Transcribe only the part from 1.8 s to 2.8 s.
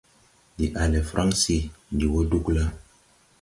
Ndi wo Dugla.